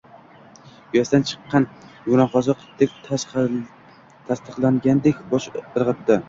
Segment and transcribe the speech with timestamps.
[0.93, 1.67] Uyasidan chiqqan
[2.13, 2.63] yumronqoziq
[3.09, 6.19] tasdiqlagandek bosh irgʻitdi